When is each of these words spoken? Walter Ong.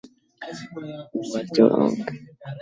Walter 1.29 1.67
Ong. 1.83 1.97